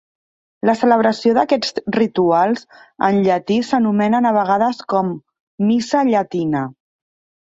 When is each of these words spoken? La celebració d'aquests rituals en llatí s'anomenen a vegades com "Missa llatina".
La 0.67 0.73
celebració 0.77 1.33
d'aquests 1.37 1.75
rituals 1.97 2.65
en 3.07 3.19
llatí 3.27 3.57
s'anomenen 3.67 4.29
a 4.31 4.31
vegades 4.39 4.79
com 4.95 5.13
"Missa 5.69 6.03
llatina". 6.09 6.63